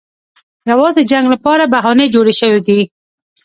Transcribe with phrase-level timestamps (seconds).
[0.69, 2.81] یوازې د جنګ لپاره بهانې جوړې شوې دي.